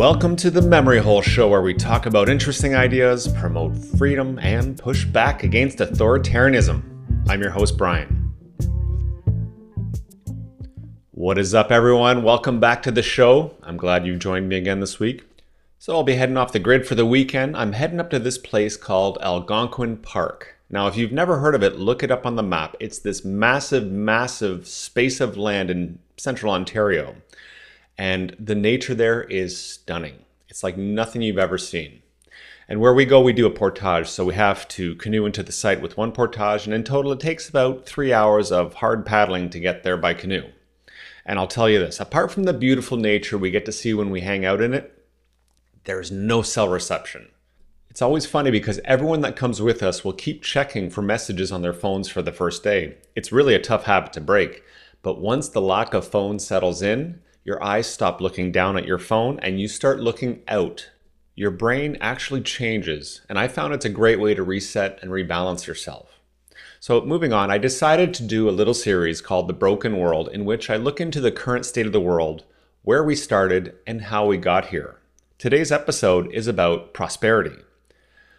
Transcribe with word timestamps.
Welcome 0.00 0.34
to 0.36 0.50
the 0.50 0.62
Memory 0.62 1.00
Hole 1.00 1.20
Show, 1.20 1.48
where 1.48 1.60
we 1.60 1.74
talk 1.74 2.06
about 2.06 2.30
interesting 2.30 2.74
ideas, 2.74 3.28
promote 3.28 3.76
freedom, 3.76 4.38
and 4.38 4.78
push 4.78 5.04
back 5.04 5.42
against 5.42 5.76
authoritarianism. 5.76 6.82
I'm 7.28 7.42
your 7.42 7.50
host, 7.50 7.76
Brian. 7.76 8.32
What 11.10 11.36
is 11.36 11.54
up, 11.54 11.70
everyone? 11.70 12.22
Welcome 12.22 12.60
back 12.60 12.82
to 12.84 12.90
the 12.90 13.02
show. 13.02 13.54
I'm 13.62 13.76
glad 13.76 14.06
you've 14.06 14.20
joined 14.20 14.48
me 14.48 14.56
again 14.56 14.80
this 14.80 14.98
week. 14.98 15.26
So, 15.78 15.96
I'll 15.96 16.02
be 16.02 16.14
heading 16.14 16.38
off 16.38 16.52
the 16.52 16.60
grid 16.60 16.86
for 16.86 16.94
the 16.94 17.04
weekend. 17.04 17.54
I'm 17.54 17.74
heading 17.74 18.00
up 18.00 18.08
to 18.08 18.18
this 18.18 18.38
place 18.38 18.78
called 18.78 19.18
Algonquin 19.20 19.98
Park. 19.98 20.56
Now, 20.70 20.86
if 20.86 20.96
you've 20.96 21.12
never 21.12 21.40
heard 21.40 21.54
of 21.54 21.62
it, 21.62 21.78
look 21.78 22.02
it 22.02 22.10
up 22.10 22.24
on 22.24 22.36
the 22.36 22.42
map. 22.42 22.74
It's 22.80 23.00
this 23.00 23.22
massive, 23.22 23.92
massive 23.92 24.66
space 24.66 25.20
of 25.20 25.36
land 25.36 25.70
in 25.70 25.98
central 26.16 26.54
Ontario 26.54 27.16
and 28.00 28.34
the 28.40 28.54
nature 28.54 28.94
there 28.94 29.24
is 29.24 29.60
stunning. 29.60 30.24
It's 30.48 30.62
like 30.62 30.78
nothing 30.78 31.20
you've 31.20 31.36
ever 31.36 31.58
seen. 31.58 32.00
And 32.66 32.80
where 32.80 32.94
we 32.94 33.04
go, 33.04 33.20
we 33.20 33.34
do 33.34 33.44
a 33.44 33.50
portage, 33.50 34.08
so 34.08 34.24
we 34.24 34.32
have 34.32 34.66
to 34.68 34.94
canoe 34.94 35.26
into 35.26 35.42
the 35.42 35.52
site 35.52 35.82
with 35.82 35.98
one 35.98 36.10
portage, 36.10 36.64
and 36.64 36.72
in 36.72 36.82
total, 36.82 37.12
it 37.12 37.20
takes 37.20 37.46
about 37.46 37.84
three 37.84 38.10
hours 38.10 38.50
of 38.50 38.72
hard 38.72 39.04
paddling 39.04 39.50
to 39.50 39.60
get 39.60 39.82
there 39.82 39.98
by 39.98 40.14
canoe. 40.14 40.48
And 41.26 41.38
I'll 41.38 41.46
tell 41.46 41.68
you 41.68 41.78
this 41.78 42.00
apart 42.00 42.32
from 42.32 42.44
the 42.44 42.54
beautiful 42.54 42.96
nature 42.96 43.36
we 43.36 43.50
get 43.50 43.66
to 43.66 43.72
see 43.72 43.92
when 43.92 44.08
we 44.08 44.22
hang 44.22 44.46
out 44.46 44.62
in 44.62 44.72
it, 44.72 45.04
there's 45.84 46.10
no 46.10 46.40
cell 46.40 46.68
reception. 46.68 47.28
It's 47.90 48.00
always 48.00 48.24
funny 48.24 48.50
because 48.50 48.80
everyone 48.86 49.20
that 49.20 49.36
comes 49.36 49.60
with 49.60 49.82
us 49.82 50.06
will 50.06 50.14
keep 50.14 50.42
checking 50.42 50.88
for 50.88 51.02
messages 51.02 51.52
on 51.52 51.60
their 51.60 51.74
phones 51.74 52.08
for 52.08 52.22
the 52.22 52.32
first 52.32 52.64
day. 52.64 52.96
It's 53.14 53.30
really 53.30 53.54
a 53.54 53.60
tough 53.60 53.84
habit 53.84 54.14
to 54.14 54.22
break. 54.22 54.62
But 55.02 55.20
once 55.20 55.50
the 55.50 55.60
lack 55.60 55.92
of 55.92 56.08
phone 56.08 56.38
settles 56.38 56.80
in, 56.80 57.20
your 57.44 57.62
eyes 57.62 57.86
stop 57.86 58.20
looking 58.20 58.52
down 58.52 58.76
at 58.76 58.86
your 58.86 58.98
phone 58.98 59.38
and 59.40 59.60
you 59.60 59.68
start 59.68 60.00
looking 60.00 60.42
out. 60.46 60.90
Your 61.34 61.50
brain 61.50 61.96
actually 62.00 62.42
changes, 62.42 63.22
and 63.28 63.38
I 63.38 63.48
found 63.48 63.72
it's 63.72 63.86
a 63.86 63.90
great 63.90 64.20
way 64.20 64.34
to 64.34 64.42
reset 64.42 64.98
and 65.00 65.10
rebalance 65.10 65.66
yourself. 65.66 66.20
So, 66.80 67.00
moving 67.00 67.32
on, 67.32 67.50
I 67.50 67.58
decided 67.58 68.12
to 68.14 68.22
do 68.22 68.48
a 68.48 68.50
little 68.50 68.74
series 68.74 69.20
called 69.20 69.48
The 69.48 69.54
Broken 69.54 69.96
World, 69.96 70.28
in 70.32 70.44
which 70.44 70.68
I 70.68 70.76
look 70.76 71.00
into 71.00 71.20
the 71.20 71.32
current 71.32 71.64
state 71.64 71.86
of 71.86 71.92
the 71.92 72.00
world, 72.00 72.44
where 72.82 73.04
we 73.04 73.14
started, 73.14 73.74
and 73.86 74.02
how 74.02 74.26
we 74.26 74.36
got 74.36 74.66
here. 74.66 74.98
Today's 75.38 75.72
episode 75.72 76.30
is 76.32 76.46
about 76.46 76.92
prosperity. 76.92 77.56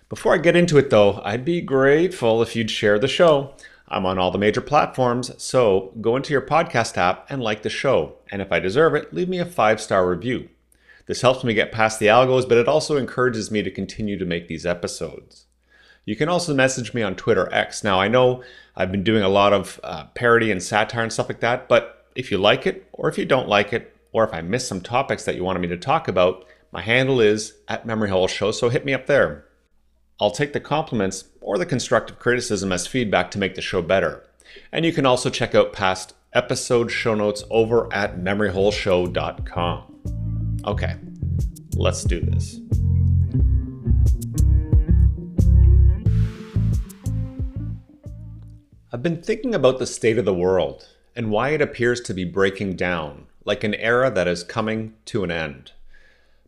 Before 0.09 0.35
I 0.35 0.39
get 0.39 0.55
into 0.55 0.77
it, 0.77 0.89
though, 0.89 1.21
I'd 1.23 1.45
be 1.45 1.61
grateful 1.61 2.41
if 2.41 2.55
you'd 2.55 2.69
share 2.69 2.99
the 2.99 3.07
show. 3.07 3.55
I'm 3.91 4.05
on 4.05 4.17
all 4.17 4.31
the 4.31 4.37
major 4.37 4.61
platforms, 4.61 5.31
so 5.37 5.93
go 5.99 6.15
into 6.15 6.31
your 6.31 6.41
podcast 6.41 6.97
app 6.97 7.25
and 7.29 7.43
like 7.43 7.61
the 7.61 7.69
show. 7.69 8.15
And 8.31 8.41
if 8.41 8.51
I 8.51 8.59
deserve 8.59 8.95
it, 8.95 9.13
leave 9.13 9.27
me 9.27 9.39
a 9.39 9.45
five 9.45 9.81
star 9.81 10.09
review. 10.09 10.49
This 11.07 11.21
helps 11.21 11.43
me 11.43 11.53
get 11.53 11.73
past 11.73 11.99
the 11.99 12.07
algos, 12.07 12.47
but 12.47 12.57
it 12.57 12.69
also 12.69 12.95
encourages 12.95 13.51
me 13.51 13.61
to 13.63 13.69
continue 13.69 14.17
to 14.17 14.25
make 14.25 14.47
these 14.47 14.65
episodes. 14.65 15.45
You 16.05 16.15
can 16.15 16.29
also 16.29 16.53
message 16.53 16.93
me 16.93 17.01
on 17.01 17.15
Twitter 17.15 17.53
X. 17.53 17.83
Now, 17.83 17.99
I 17.99 18.07
know 18.07 18.43
I've 18.75 18.91
been 18.91 19.03
doing 19.03 19.23
a 19.23 19.29
lot 19.29 19.51
of 19.51 19.79
uh, 19.83 20.05
parody 20.15 20.51
and 20.51 20.63
satire 20.63 21.03
and 21.03 21.11
stuff 21.11 21.29
like 21.29 21.41
that, 21.41 21.67
but 21.67 22.07
if 22.15 22.31
you 22.31 22.37
like 22.37 22.65
it, 22.65 22.87
or 22.93 23.09
if 23.09 23.17
you 23.17 23.25
don't 23.25 23.47
like 23.47 23.73
it, 23.73 23.95
or 24.13 24.23
if 24.23 24.33
I 24.33 24.41
miss 24.41 24.67
some 24.67 24.81
topics 24.81 25.25
that 25.25 25.35
you 25.35 25.43
wanted 25.43 25.59
me 25.59 25.67
to 25.67 25.77
talk 25.77 26.07
about, 26.07 26.45
my 26.71 26.81
handle 26.81 27.19
is 27.19 27.55
at 27.67 27.85
Memory 27.85 28.09
Hole 28.09 28.27
Show, 28.27 28.51
so 28.51 28.69
hit 28.69 28.85
me 28.85 28.93
up 28.93 29.05
there. 29.07 29.45
I'll 30.21 30.29
take 30.29 30.53
the 30.53 30.59
compliments 30.59 31.23
or 31.41 31.57
the 31.57 31.65
constructive 31.65 32.19
criticism 32.19 32.71
as 32.71 32.85
feedback 32.85 33.31
to 33.31 33.39
make 33.39 33.55
the 33.55 33.61
show 33.61 33.81
better. 33.81 34.23
And 34.71 34.85
you 34.85 34.93
can 34.93 35.07
also 35.07 35.31
check 35.31 35.55
out 35.55 35.73
past 35.73 36.13
episode 36.31 36.91
show 36.91 37.15
notes 37.15 37.43
over 37.49 37.91
at 37.91 38.19
memoryholeshow.com. 38.19 40.61
Okay, 40.63 40.95
let's 41.75 42.03
do 42.03 42.19
this. 42.19 42.59
I've 48.93 49.01
been 49.01 49.23
thinking 49.23 49.55
about 49.55 49.79
the 49.79 49.87
state 49.87 50.19
of 50.19 50.25
the 50.25 50.35
world 50.35 50.87
and 51.15 51.31
why 51.31 51.49
it 51.49 51.63
appears 51.63 51.99
to 52.01 52.13
be 52.13 52.25
breaking 52.25 52.75
down, 52.75 53.25
like 53.43 53.63
an 53.63 53.73
era 53.73 54.11
that 54.11 54.27
is 54.27 54.43
coming 54.43 54.93
to 55.05 55.23
an 55.23 55.31
end. 55.31 55.71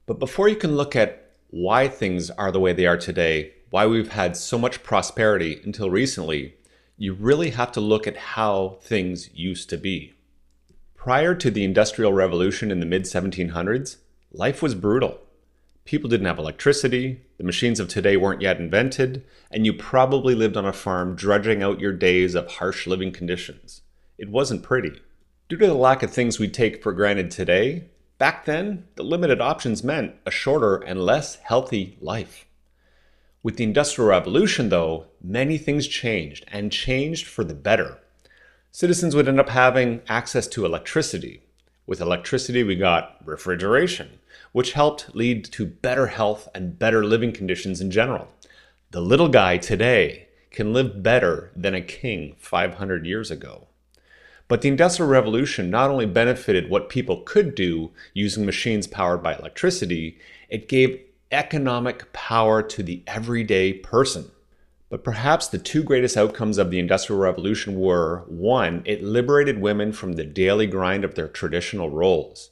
But 0.05 0.19
before 0.19 0.47
you 0.47 0.57
can 0.57 0.75
look 0.75 0.95
at 0.95 1.31
why 1.49 1.87
things 1.87 2.29
are 2.29 2.51
the 2.51 2.59
way 2.59 2.73
they 2.73 2.85
are 2.85 2.97
today, 2.97 3.53
why 3.73 3.87
we've 3.87 4.11
had 4.11 4.37
so 4.37 4.55
much 4.55 4.83
prosperity 4.83 5.59
until 5.63 5.89
recently, 5.89 6.53
you 6.95 7.11
really 7.11 7.49
have 7.49 7.71
to 7.71 7.81
look 7.81 8.05
at 8.05 8.15
how 8.15 8.77
things 8.83 9.31
used 9.33 9.67
to 9.67 9.75
be. 9.75 10.13
Prior 10.93 11.33
to 11.33 11.49
the 11.49 11.63
Industrial 11.63 12.13
Revolution 12.13 12.69
in 12.69 12.79
the 12.79 12.85
mid 12.85 13.01
1700s, 13.05 13.97
life 14.31 14.61
was 14.61 14.75
brutal. 14.75 15.19
People 15.85 16.07
didn't 16.07 16.27
have 16.27 16.37
electricity, 16.37 17.21
the 17.39 17.43
machines 17.43 17.79
of 17.79 17.87
today 17.87 18.15
weren't 18.15 18.43
yet 18.43 18.59
invented, 18.59 19.25
and 19.49 19.65
you 19.65 19.73
probably 19.73 20.35
lived 20.35 20.55
on 20.55 20.67
a 20.67 20.71
farm 20.71 21.15
drudging 21.15 21.63
out 21.63 21.79
your 21.79 21.93
days 21.93 22.35
of 22.35 22.51
harsh 22.51 22.85
living 22.85 23.11
conditions. 23.11 23.81
It 24.19 24.29
wasn't 24.29 24.61
pretty. 24.61 25.01
Due 25.49 25.57
to 25.57 25.65
the 25.65 25.73
lack 25.73 26.03
of 26.03 26.11
things 26.11 26.37
we 26.37 26.47
take 26.47 26.83
for 26.83 26.91
granted 26.91 27.31
today, 27.31 27.85
back 28.19 28.45
then, 28.45 28.85
the 28.97 29.03
limited 29.03 29.41
options 29.41 29.83
meant 29.83 30.13
a 30.27 30.31
shorter 30.31 30.75
and 30.75 31.03
less 31.03 31.37
healthy 31.37 31.97
life. 31.99 32.45
With 33.43 33.57
the 33.57 33.65
Industrial 33.65 34.09
Revolution, 34.09 34.69
though, 34.69 35.07
many 35.21 35.57
things 35.57 35.85
changed 35.85 36.45
and 36.47 36.71
changed 36.71 37.27
for 37.27 37.43
the 37.43 37.53
better. 37.53 37.99
Citizens 38.71 39.15
would 39.15 39.27
end 39.27 39.37
up 39.37 39.49
having 39.49 40.01
access 40.07 40.47
to 40.47 40.65
electricity. 40.65 41.41
With 41.85 41.99
electricity, 41.99 42.63
we 42.63 42.77
got 42.77 43.17
refrigeration, 43.25 44.19
which 44.53 44.71
helped 44.71 45.13
lead 45.13 45.43
to 45.43 45.65
better 45.65 46.07
health 46.07 46.47
and 46.55 46.79
better 46.79 47.03
living 47.03 47.33
conditions 47.33 47.81
in 47.81 47.91
general. 47.91 48.29
The 48.91 49.01
little 49.01 49.27
guy 49.27 49.57
today 49.57 50.29
can 50.49 50.71
live 50.71 51.03
better 51.03 51.51
than 51.53 51.75
a 51.75 51.81
king 51.81 52.35
500 52.39 53.05
years 53.05 53.29
ago. 53.29 53.67
But 54.47 54.61
the 54.61 54.69
Industrial 54.69 55.11
Revolution 55.11 55.69
not 55.69 55.89
only 55.89 56.05
benefited 56.05 56.69
what 56.69 56.87
people 56.87 57.23
could 57.25 57.55
do 57.55 57.91
using 58.13 58.45
machines 58.45 58.87
powered 58.87 59.21
by 59.21 59.35
electricity, 59.35 60.17
it 60.47 60.69
gave 60.69 61.01
economic 61.33 62.13
power 62.13 62.61
to 62.61 62.83
the 62.83 63.03
everyday 63.07 63.73
person. 63.73 64.31
But 64.89 65.03
perhaps 65.03 65.47
the 65.47 65.57
two 65.57 65.81
greatest 65.81 66.15
outcomes 66.15 66.59
of 66.59 66.69
the 66.69 66.77
Industrial 66.77 67.19
Revolution 67.19 67.79
were 67.79 68.23
one, 68.27 68.83
it 68.85 69.01
liberated 69.01 69.59
women 69.59 69.91
from 69.91 70.13
the 70.13 70.23
daily 70.23 70.67
grind 70.67 71.03
of 71.03 71.15
their 71.15 71.27
traditional 71.27 71.89
roles. 71.89 72.51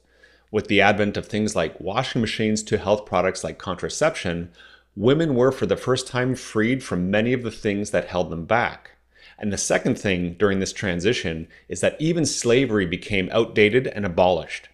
With 0.50 0.66
the 0.66 0.80
advent 0.80 1.16
of 1.16 1.26
things 1.26 1.54
like 1.54 1.80
washing 1.80 2.20
machines 2.20 2.62
to 2.64 2.78
health 2.78 3.06
products 3.06 3.44
like 3.44 3.58
contraception, 3.58 4.50
women 4.96 5.34
were 5.34 5.52
for 5.52 5.66
the 5.66 5.76
first 5.76 6.08
time 6.08 6.34
freed 6.34 6.82
from 6.82 7.10
many 7.10 7.32
of 7.32 7.42
the 7.42 7.50
things 7.50 7.90
that 7.90 8.08
held 8.08 8.30
them 8.30 8.44
back. 8.44 8.90
And 9.38 9.52
the 9.52 9.58
second 9.58 9.98
thing 9.98 10.34
during 10.34 10.58
this 10.58 10.72
transition 10.72 11.48
is 11.68 11.80
that 11.80 11.96
even 12.00 12.26
slavery 12.26 12.86
became 12.86 13.30
outdated 13.32 13.86
and 13.86 14.04
abolished. 14.04 14.68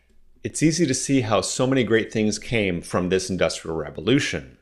It's 0.49 0.63
easy 0.63 0.87
to 0.87 0.95
see 0.95 1.21
how 1.21 1.43
so 1.43 1.67
many 1.67 1.85
great 1.85 2.11
things 2.11 2.39
came 2.39 2.81
from 2.81 3.11
this 3.11 3.29
Industrial 3.29 3.77
Revolution. 3.77 4.57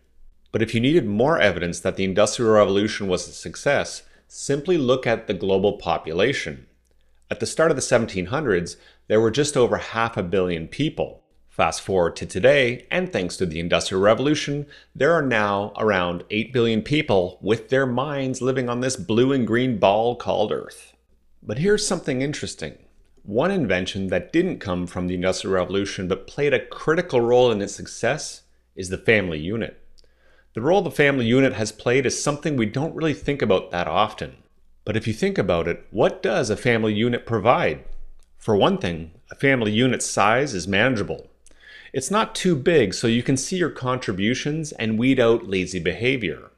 But 0.50 0.60
if 0.60 0.74
you 0.74 0.80
needed 0.80 1.06
more 1.06 1.38
evidence 1.38 1.78
that 1.78 1.94
the 1.94 2.02
Industrial 2.02 2.50
Revolution 2.50 3.06
was 3.06 3.28
a 3.28 3.30
success, 3.30 4.02
simply 4.26 4.78
look 4.78 5.06
at 5.06 5.28
the 5.28 5.32
global 5.32 5.74
population. 5.74 6.66
At 7.30 7.38
the 7.38 7.46
start 7.46 7.70
of 7.70 7.76
the 7.76 7.84
1700s, 7.84 8.74
there 9.06 9.20
were 9.20 9.30
just 9.30 9.56
over 9.56 9.76
half 9.76 10.16
a 10.16 10.24
billion 10.24 10.66
people. 10.66 11.22
Fast 11.48 11.82
forward 11.82 12.16
to 12.16 12.26
today, 12.26 12.88
and 12.90 13.12
thanks 13.12 13.36
to 13.36 13.46
the 13.46 13.60
Industrial 13.60 14.02
Revolution, 14.02 14.66
there 14.92 15.12
are 15.12 15.22
now 15.22 15.72
around 15.76 16.24
8 16.30 16.52
billion 16.52 16.82
people 16.82 17.38
with 17.40 17.68
their 17.68 17.86
minds 17.86 18.42
living 18.42 18.68
on 18.68 18.80
this 18.80 18.96
blue 18.96 19.32
and 19.32 19.46
green 19.46 19.78
ball 19.78 20.16
called 20.16 20.50
Earth. 20.50 20.94
But 21.44 21.58
here's 21.58 21.86
something 21.86 22.22
interesting. 22.22 22.76
One 23.26 23.50
invention 23.50 24.06
that 24.06 24.32
didn't 24.32 24.60
come 24.60 24.86
from 24.86 25.08
the 25.08 25.16
Industrial 25.16 25.56
Revolution 25.56 26.06
but 26.06 26.28
played 26.28 26.54
a 26.54 26.64
critical 26.64 27.20
role 27.20 27.50
in 27.50 27.60
its 27.60 27.74
success 27.74 28.42
is 28.76 28.88
the 28.88 28.96
family 28.96 29.40
unit. 29.40 29.82
The 30.54 30.60
role 30.60 30.80
the 30.80 30.92
family 30.92 31.26
unit 31.26 31.52
has 31.54 31.72
played 31.72 32.06
is 32.06 32.22
something 32.22 32.56
we 32.56 32.66
don't 32.66 32.94
really 32.94 33.14
think 33.14 33.42
about 33.42 33.72
that 33.72 33.88
often. 33.88 34.36
But 34.84 34.96
if 34.96 35.08
you 35.08 35.12
think 35.12 35.38
about 35.38 35.66
it, 35.66 35.88
what 35.90 36.22
does 36.22 36.50
a 36.50 36.56
family 36.56 36.94
unit 36.94 37.26
provide? 37.26 37.84
For 38.38 38.54
one 38.54 38.78
thing, 38.78 39.10
a 39.28 39.34
family 39.34 39.72
unit's 39.72 40.06
size 40.06 40.54
is 40.54 40.68
manageable. 40.68 41.26
It's 41.92 42.12
not 42.12 42.32
too 42.32 42.54
big 42.54 42.94
so 42.94 43.08
you 43.08 43.24
can 43.24 43.36
see 43.36 43.56
your 43.56 43.70
contributions 43.70 44.70
and 44.70 45.00
weed 45.00 45.18
out 45.18 45.48
lazy 45.48 45.80
behavior. 45.80 46.52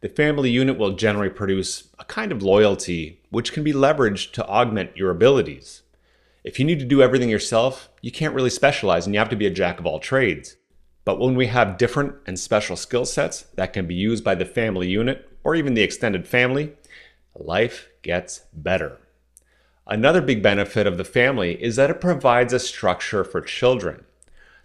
The 0.00 0.08
family 0.08 0.50
unit 0.50 0.76
will 0.76 0.96
generally 0.96 1.30
produce 1.30 1.86
a 2.00 2.04
kind 2.04 2.32
of 2.32 2.42
loyalty 2.42 3.20
which 3.30 3.52
can 3.52 3.62
be 3.62 3.72
leveraged 3.72 4.32
to 4.32 4.46
augment 4.48 4.96
your 4.96 5.12
abilities. 5.12 5.82
If 6.42 6.58
you 6.58 6.64
need 6.64 6.78
to 6.78 6.86
do 6.86 7.02
everything 7.02 7.28
yourself, 7.28 7.90
you 8.00 8.10
can't 8.10 8.34
really 8.34 8.50
specialize 8.50 9.04
and 9.04 9.14
you 9.14 9.18
have 9.18 9.28
to 9.28 9.36
be 9.36 9.46
a 9.46 9.50
jack 9.50 9.78
of 9.78 9.84
all 9.84 9.98
trades. 9.98 10.56
But 11.04 11.18
when 11.18 11.34
we 11.34 11.48
have 11.48 11.76
different 11.76 12.14
and 12.26 12.38
special 12.38 12.76
skill 12.76 13.04
sets 13.04 13.42
that 13.56 13.74
can 13.74 13.86
be 13.86 13.94
used 13.94 14.24
by 14.24 14.34
the 14.34 14.46
family 14.46 14.88
unit 14.88 15.28
or 15.44 15.54
even 15.54 15.74
the 15.74 15.82
extended 15.82 16.26
family, 16.26 16.72
life 17.34 17.88
gets 18.02 18.42
better. 18.54 18.98
Another 19.86 20.22
big 20.22 20.42
benefit 20.42 20.86
of 20.86 20.96
the 20.96 21.04
family 21.04 21.62
is 21.62 21.76
that 21.76 21.90
it 21.90 22.00
provides 22.00 22.52
a 22.52 22.58
structure 22.58 23.24
for 23.24 23.40
children. 23.40 24.04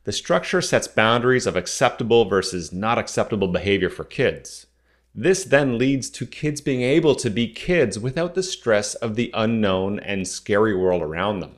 The 0.05 0.11
structure 0.11 0.61
sets 0.61 0.87
boundaries 0.87 1.47
of 1.47 1.57
acceptable 1.57 2.25
versus 2.25 2.71
not 2.71 2.97
acceptable 2.97 3.47
behavior 3.47 3.89
for 3.89 4.03
kids. 4.03 4.67
This 5.13 5.43
then 5.43 5.77
leads 5.77 6.09
to 6.11 6.25
kids 6.25 6.61
being 6.61 6.83
able 6.83 7.15
to 7.15 7.29
be 7.29 7.47
kids 7.47 7.97
without 7.97 8.35
the 8.35 8.43
stress 8.43 8.95
of 8.95 9.15
the 9.15 9.31
unknown 9.33 9.99
and 9.99 10.27
scary 10.27 10.75
world 10.75 11.01
around 11.01 11.39
them. 11.39 11.55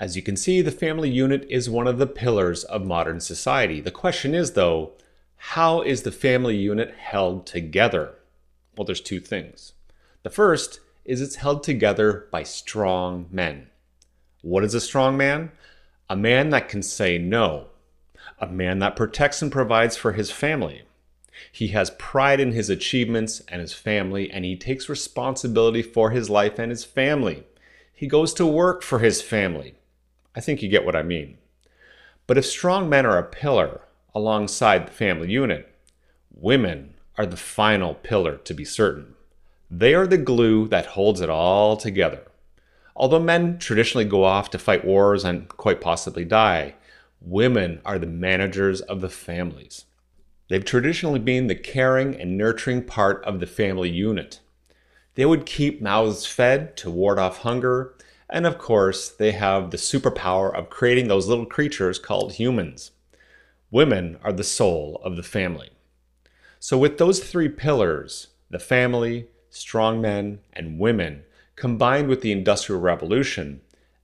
As 0.00 0.16
you 0.16 0.22
can 0.22 0.34
see, 0.34 0.62
the 0.62 0.70
family 0.70 1.10
unit 1.10 1.46
is 1.50 1.68
one 1.68 1.86
of 1.86 1.98
the 1.98 2.06
pillars 2.06 2.64
of 2.64 2.86
modern 2.86 3.20
society. 3.20 3.82
The 3.82 3.90
question 3.90 4.34
is, 4.34 4.52
though, 4.52 4.92
how 5.36 5.82
is 5.82 6.02
the 6.02 6.10
family 6.10 6.56
unit 6.56 6.94
held 6.96 7.46
together? 7.46 8.14
Well, 8.74 8.86
there's 8.86 9.02
two 9.02 9.20
things. 9.20 9.74
The 10.22 10.30
first 10.30 10.80
is 11.04 11.20
it's 11.20 11.36
held 11.36 11.62
together 11.62 12.28
by 12.32 12.44
strong 12.44 13.26
men. 13.30 13.66
What 14.40 14.64
is 14.64 14.72
a 14.72 14.80
strong 14.80 15.18
man? 15.18 15.52
A 16.08 16.16
man 16.16 16.48
that 16.48 16.70
can 16.70 16.82
say 16.82 17.18
no, 17.18 17.66
a 18.38 18.46
man 18.46 18.78
that 18.78 18.96
protects 18.96 19.42
and 19.42 19.52
provides 19.52 19.98
for 19.98 20.12
his 20.12 20.30
family. 20.30 20.82
He 21.52 21.68
has 21.68 21.90
pride 21.98 22.40
in 22.40 22.52
his 22.52 22.70
achievements 22.70 23.42
and 23.48 23.60
his 23.60 23.74
family, 23.74 24.30
and 24.30 24.46
he 24.46 24.56
takes 24.56 24.88
responsibility 24.88 25.82
for 25.82 26.10
his 26.10 26.30
life 26.30 26.58
and 26.58 26.70
his 26.70 26.86
family. 26.86 27.44
He 27.92 28.06
goes 28.06 28.32
to 28.34 28.46
work 28.46 28.82
for 28.82 29.00
his 29.00 29.20
family. 29.20 29.74
I 30.34 30.40
think 30.40 30.62
you 30.62 30.68
get 30.68 30.84
what 30.84 30.96
I 30.96 31.02
mean. 31.02 31.38
But 32.26 32.38
if 32.38 32.46
strong 32.46 32.88
men 32.88 33.06
are 33.06 33.18
a 33.18 33.24
pillar 33.24 33.82
alongside 34.14 34.86
the 34.86 34.92
family 34.92 35.30
unit, 35.30 35.68
women 36.32 36.94
are 37.18 37.26
the 37.26 37.36
final 37.36 37.94
pillar 37.94 38.36
to 38.36 38.54
be 38.54 38.64
certain. 38.64 39.14
They 39.70 39.94
are 39.94 40.06
the 40.06 40.18
glue 40.18 40.68
that 40.68 40.86
holds 40.86 41.20
it 41.20 41.30
all 41.30 41.76
together. 41.76 42.22
Although 42.96 43.20
men 43.20 43.58
traditionally 43.58 44.04
go 44.04 44.24
off 44.24 44.50
to 44.50 44.58
fight 44.58 44.84
wars 44.84 45.24
and 45.24 45.48
quite 45.48 45.80
possibly 45.80 46.24
die, 46.24 46.74
women 47.20 47.80
are 47.84 47.98
the 47.98 48.06
managers 48.06 48.80
of 48.80 49.00
the 49.00 49.08
families. 49.08 49.84
They've 50.48 50.64
traditionally 50.64 51.20
been 51.20 51.46
the 51.46 51.54
caring 51.54 52.20
and 52.20 52.36
nurturing 52.36 52.84
part 52.84 53.24
of 53.24 53.40
the 53.40 53.46
family 53.46 53.88
unit. 53.88 54.40
They 55.14 55.24
would 55.24 55.46
keep 55.46 55.80
mouths 55.80 56.26
fed 56.26 56.76
to 56.78 56.90
ward 56.90 57.18
off 57.18 57.38
hunger, 57.38 57.94
and 58.30 58.46
of 58.46 58.58
course, 58.58 59.08
they 59.08 59.32
have 59.32 59.70
the 59.70 59.76
superpower 59.76 60.54
of 60.54 60.70
creating 60.70 61.08
those 61.08 61.28
little 61.28 61.46
creatures 61.46 61.98
called 61.98 62.32
humans. 62.32 62.92
Women 63.70 64.18
are 64.22 64.32
the 64.32 64.44
soul 64.44 65.00
of 65.04 65.16
the 65.16 65.22
family. 65.22 65.70
So, 66.58 66.78
with 66.78 66.98
those 66.98 67.20
three 67.20 67.48
pillars 67.48 68.28
the 68.50 68.58
family, 68.58 69.28
strong 69.50 70.00
men, 70.00 70.40
and 70.52 70.78
women 70.78 71.24
Combined 71.60 72.08
with 72.08 72.22
the 72.22 72.32
Industrial 72.32 72.80
Revolution, 72.80 73.60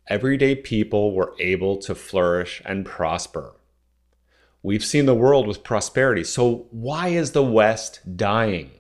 everyday 0.09 0.55
people 0.55 1.15
were 1.15 1.33
able 1.41 1.79
to 1.79 1.95
flourish 1.95 2.61
and 2.67 2.85
prosper. 2.85 3.55
We've 4.63 4.85
seen 4.85 5.07
the 5.07 5.15
world 5.15 5.49
with 5.49 5.65
prosperity, 5.65 6.23
so 6.23 6.67
why 6.71 7.09
is 7.09 7.33
the 7.33 7.43
West 7.43 8.15
dying? 8.15 8.73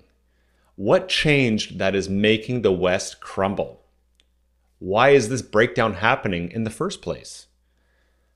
What 0.74 1.08
changed 1.08 1.78
that 1.78 1.94
is 1.94 2.10
making 2.10 2.60
the 2.60 2.70
West 2.70 3.18
crumble? 3.18 3.80
Why 4.78 5.10
is 5.10 5.30
this 5.30 5.40
breakdown 5.40 5.94
happening 5.94 6.50
in 6.50 6.64
the 6.64 6.70
first 6.70 7.00
place? 7.00 7.46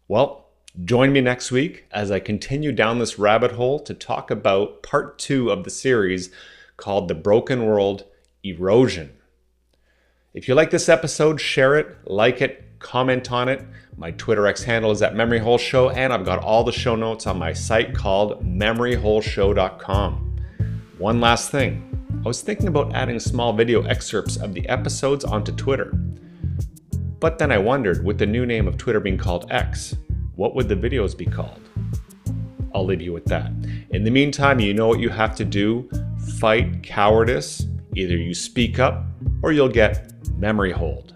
Well, 0.09 0.47
join 0.85 1.13
me 1.13 1.21
next 1.21 1.53
week 1.53 1.85
as 1.93 2.11
I 2.11 2.19
continue 2.19 2.73
down 2.73 2.99
this 2.99 3.19
rabbit 3.19 3.53
hole 3.53 3.79
to 3.81 3.93
talk 3.93 4.31
about 4.31 4.83
part 4.83 5.19
two 5.19 5.51
of 5.51 5.65
the 5.65 5.71
series 5.71 6.31
called 6.79 7.09
The 7.09 7.15
Broken 7.15 7.67
World 7.67 8.05
Erosion. 8.43 9.11
If 10.33 10.49
you 10.49 10.55
like 10.55 10.71
this 10.71 10.89
episode, 10.89 11.43
share 11.43 11.77
it, 11.77 11.95
like 12.07 12.41
it, 12.41 12.79
comment 12.79 13.31
on 13.31 13.51
it. 13.51 13.63
My 13.99 14.13
Twitter 14.13 14.47
X 14.47 14.63
handle 14.63 14.93
is 14.93 15.03
at 15.03 15.15
Memory 15.15 15.41
Hole 15.41 15.59
Show, 15.59 15.91
and 15.91 16.11
I've 16.11 16.25
got 16.25 16.43
all 16.43 16.65
the 16.65 16.73
show 16.73 16.97
notes 16.97 17.27
on 17.27 17.39
my 17.39 17.53
site 17.53 17.95
called 17.95 18.43
memoryholeshow.com. 18.43 20.41
One 20.97 21.21
last 21.21 21.51
thing. 21.51 21.87
I 22.25 22.29
was 22.29 22.41
thinking 22.41 22.69
about 22.69 22.95
adding 22.95 23.21
small 23.21 23.53
video 23.53 23.83
excerpts 23.83 24.39
of 24.39 24.55
the 24.55 24.67
episodes 24.71 25.25
onto 25.25 25.53
Twitter. 25.53 25.93
But 27.21 27.39
then 27.39 27.53
I 27.53 27.59
wondered, 27.59 28.03
with 28.03 28.19
the 28.19 28.27
new 28.27 28.47
name 28.47 28.67
of 28.67 28.79
Twitter 28.79 28.99
being 28.99 29.19
called 29.19 29.47
X, 29.51 29.95
what 30.37 30.55
would 30.55 30.69
the 30.69 30.75
videos 30.75 31.17
be 31.17 31.27
called? 31.27 31.61
I'll 32.75 32.87
leave 32.87 33.03
you 33.03 33.13
with 33.13 33.27
that. 33.27 33.53
In 33.91 34.05
the 34.05 34.11
meantime, 34.11 34.59
you 34.59 34.73
know 34.73 34.89
what 34.89 35.01
you 35.01 35.11
have 35.11 35.37
to 35.37 35.45
do 35.45 35.91
fight 36.39 36.83
cowardice. 36.83 37.67
Either 37.95 38.17
you 38.17 38.33
speak 38.33 38.79
up 38.79 39.05
or 39.43 39.53
you'll 39.53 39.69
get 39.69 40.13
memory 40.39 40.73
holed. 40.73 41.10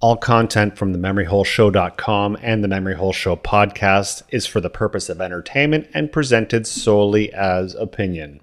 All 0.00 0.16
content 0.16 0.78
from 0.78 0.92
the 0.92 0.98
memoryholeshow.com 0.98 2.38
and 2.40 2.62
the 2.62 2.68
Memory 2.68 2.94
Hole 2.94 3.12
Show 3.12 3.34
podcast 3.34 4.22
is 4.28 4.46
for 4.46 4.60
the 4.60 4.70
purpose 4.70 5.08
of 5.08 5.20
entertainment 5.20 5.88
and 5.92 6.12
presented 6.12 6.68
solely 6.68 7.32
as 7.32 7.74
opinion. 7.74 8.40